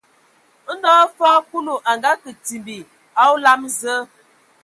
Ndɔ 0.75 0.89
hm 0.97 1.07
fɔɔ 1.15 1.35
Kulu 1.49 1.73
a 1.89 1.91
ngakǝ 1.99 2.29
timbi 2.45 2.77
a 3.21 3.23
olam 3.33 3.61
Zǝǝ, 3.79 4.03